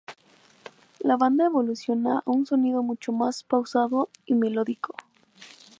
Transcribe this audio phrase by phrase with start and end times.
[1.01, 4.95] La banda evoluciona a un sonido mucho más pausado y melódico.